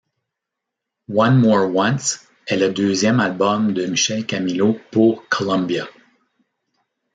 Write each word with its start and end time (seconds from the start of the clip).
One 1.13 1.37
More 1.39 1.67
Once 1.67 2.21
est 2.47 2.57
le 2.57 2.69
deuxième 2.73 3.19
album 3.19 3.71
de 3.71 3.85
Michel 3.85 4.25
Camilo 4.25 4.77
pour 4.91 5.29
Columbia. 5.29 5.85